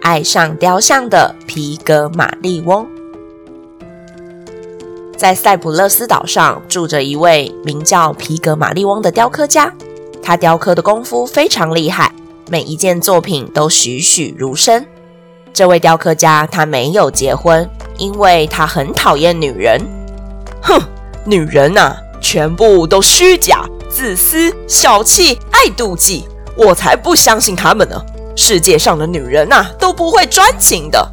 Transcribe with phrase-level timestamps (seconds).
[0.00, 2.86] 爱上雕像的皮格玛丽翁，
[5.16, 9.72] 在塞浦路斯岛上住着一位名叫皮格玛丽翁的雕刻家。
[10.22, 12.12] 他雕刻的功夫非常厉害，
[12.50, 14.84] 每一件作品都栩栩如生。
[15.52, 19.80] 这位雕刻家他没有结婚，因为他很讨厌女人。
[20.62, 20.80] 哼，
[21.24, 21.96] 女人呐、啊！
[22.20, 27.96] 全部都虚假、自私、小气、爱妒忌，我才不相信他们呢！
[28.38, 31.10] 世界上的女人呐，都不会专情的。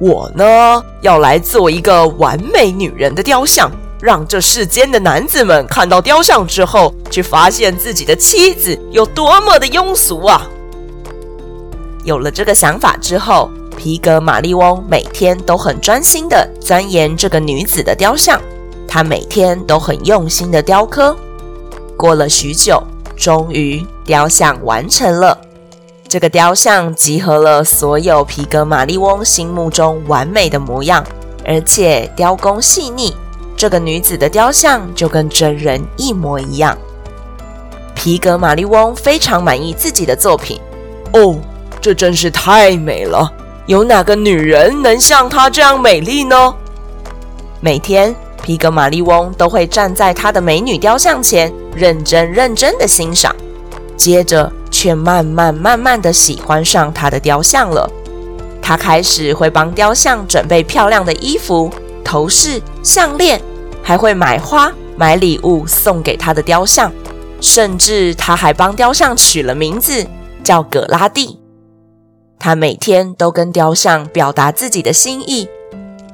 [0.00, 3.68] 我呢，要来做一个完美女人的雕像，
[4.00, 10.46] 让这世间的男子们看到雕像之后，去发现自己的妻子有多么的庸俗啊！
[12.04, 18.40] 有了这个想法之后，皮格玛丽翁每天都很专心的钻研这个女子的雕像。
[18.86, 21.16] 他每天都很用心的雕刻，
[21.96, 22.80] 过了许久，
[23.16, 25.36] 终于雕像完成了。
[26.10, 31.06] 这个雕像集合了所有皮格玛丽翁心目中完美的模样，
[31.46, 33.14] 而且雕工细腻。
[33.56, 36.76] 这个女子的雕像就跟真人一模一样。
[37.94, 40.60] 皮格玛丽翁非常满意自己的作品。
[41.12, 41.38] 哦，
[41.80, 43.32] 这真是太美了！
[43.66, 46.52] 有哪个女人能像她这样美丽呢？
[47.60, 48.12] 每天。
[48.42, 53.36] 皮格玛丽翁都会站在他的美女雕像前，认真认真的欣赏，
[53.98, 54.50] 接着
[54.80, 57.86] 却慢慢慢慢的喜欢上他的雕像了。
[58.62, 61.70] 他开始会帮雕像准备漂亮的衣服、
[62.02, 63.38] 头饰、项链，
[63.82, 66.90] 还会买花、买礼物送给他的雕像，
[67.42, 70.06] 甚至他还帮雕像取了名字，
[70.42, 71.38] 叫葛拉蒂。
[72.38, 75.46] 他每天都跟雕像表达自己的心意。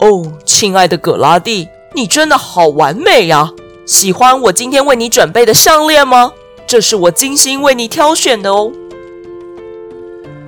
[0.00, 1.68] 哦，亲爱的葛拉蒂。
[1.94, 3.52] 你真的好完美呀！
[3.86, 6.32] 喜欢我今天为你准备的项链吗？
[6.66, 8.72] 这是我精心为你挑选的哦。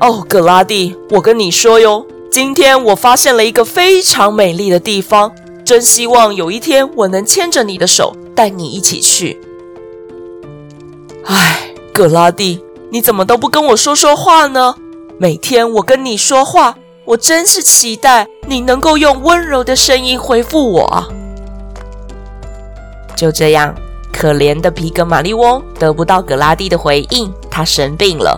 [0.01, 5.33] 哦，葛拉蒂，我跟你说哟，今天我发现了一个非常美丽的地方，
[5.65, 9.41] 真希望有一天我能牵着你的手，带你一起去。
[11.25, 14.75] 唉，葛拉蒂，你怎么都不跟我说说话呢？
[15.19, 21.13] 每天我跟你说话，我真是期待你能够用温柔的声音回复我。
[23.17, 23.75] 就这样，
[24.19, 28.37] 可怜的皮格玛丽翁得不到葛拉蒂的回应，他生病了。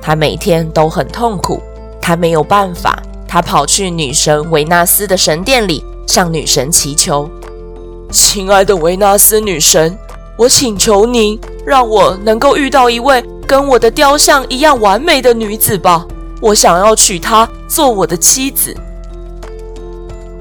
[0.00, 1.60] 他每天都很痛苦，
[2.00, 3.02] 他没有办法。
[3.26, 7.28] 他跑去女神维纳斯的神殿里，向女神祈求
[8.12, 9.98] ：“亲爱的维纳斯女神，
[10.36, 11.36] 我请求您，
[11.66, 16.06] 让我能够遇到一位跟我的雕像一样完美的女子吧。
[16.40, 18.72] 我想要娶她做我的妻子。”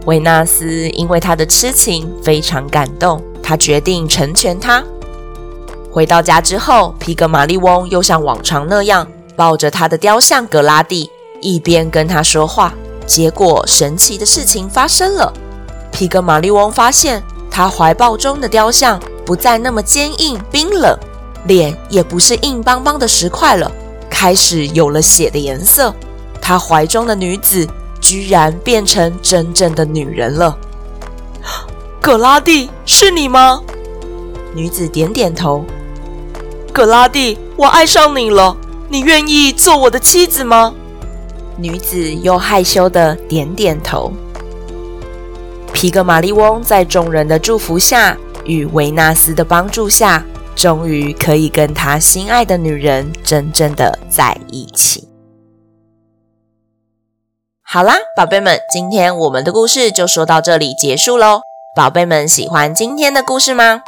[0.06, 3.20] 维纳斯因为他的痴情非常感动。
[3.48, 4.84] 他决定成全她。
[5.90, 11.10] 回到家之后，皮格玛丽翁又像往常那样抱着他的雕像格拉蒂，
[11.40, 12.74] 一边跟他说话。
[13.06, 15.32] 结果，神奇的事情发生了。
[15.94, 20.94] 皮格玛丽翁发现，他怀抱中的雕像不再那么坚硬冰冷，
[21.46, 23.72] 脸也不是硬邦邦的石块了，
[24.10, 25.96] 开始有了血的颜色。
[26.42, 27.66] 他怀中的女子
[28.02, 30.58] 居然变成真正的女人了。
[32.08, 33.62] 葛拉蒂，是你吗？
[34.56, 35.66] 女子点点头。
[36.72, 38.56] 葛拉蒂，我爱上你了，
[38.88, 40.74] 你愿意做我的妻子吗？
[41.58, 44.14] 女子又害羞的点点头。
[45.74, 50.24] 皮格玛丽翁在众人的祝福下，与维纳斯的帮助下，
[50.56, 55.10] 终于可以跟他心爱的女人真正的在一起。
[57.62, 61.42] 好啦，宝贝们，今天我们的故事就说到这里结束喽。
[61.78, 63.84] 宝贝们喜欢今天的故事吗？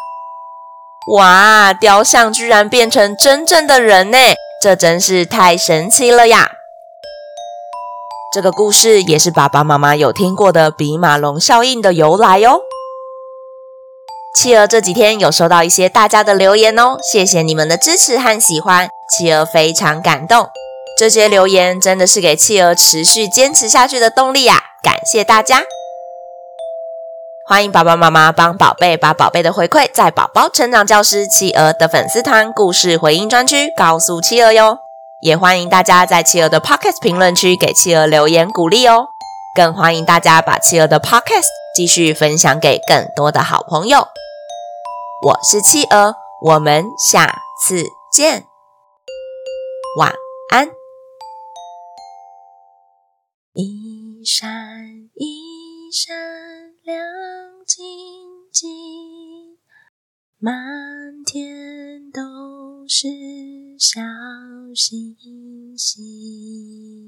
[1.07, 4.18] 哇，雕像居然变成真正的人呢，
[4.62, 6.51] 这真是太神奇了呀！
[8.31, 12.59] 这个故事也是爸爸妈妈有听过的比马龙效应的由来哦。
[14.35, 20.47] 企鹅这几天有收到一些大家的留言哦，谢谢你们的支持和喜欢，企鹅非常感动。
[21.00, 25.63] 这些留言真的是给企鹅持续坚持下去的动力呀，感谢大家！
[27.50, 34.78] 欢迎爸爸妈妈帮宝贝把宝贝的回馈在宝宝成长教师企鹅的粉丝团故事回应专区告诉企鹅哟。
[35.19, 39.07] 也欢迎大家在企鹅的 Podcast 评论区给企鹅留言鼓励哦。
[39.56, 44.07] 更欢迎大家把企鹅的 Podcast 继续分享给更多的好朋友。
[45.25, 46.13] 我是企鹅，
[46.45, 48.44] 我们下次见，
[49.98, 50.13] 晚
[50.52, 50.69] 安。
[53.56, 55.08] 一闪
[55.91, 56.15] 闪
[56.83, 57.03] 亮
[57.65, 57.81] 晶
[58.51, 59.57] 晶，
[60.38, 60.53] 满
[61.25, 63.07] 天都是
[63.80, 64.00] 小
[64.75, 65.15] 星
[65.75, 66.99] 星。